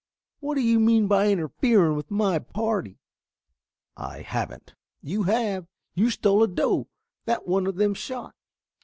What 0.39 0.55
do 0.55 0.61
you 0.61 0.79
mean 0.79 1.07
by 1.07 1.29
interfering 1.29 1.95
with 1.95 2.09
my 2.09 2.39
party?" 2.39 2.97
"I 3.95 4.23
haven't." 4.23 4.73
"You 5.03 5.21
have. 5.25 5.67
You 5.93 6.09
stole 6.09 6.41
a 6.41 6.47
doe 6.47 6.87
that 7.25 7.47
one 7.47 7.67
of 7.67 7.75
them 7.75 7.93
shot." 7.93 8.33